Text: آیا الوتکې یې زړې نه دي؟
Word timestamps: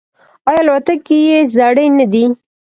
آیا 0.49 0.61
الوتکې 0.63 1.17
یې 1.27 1.39
زړې 1.55 1.85
نه 1.97 2.05
دي؟ 2.11 2.25